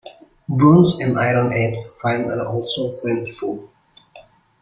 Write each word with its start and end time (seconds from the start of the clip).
Bronze 0.49 0.99
and 0.99 1.15
Iron 1.19 1.53
Age 1.53 1.77
finds 2.01 2.31
are 2.31 2.47
also 2.47 2.99
plentiful. 3.01 3.69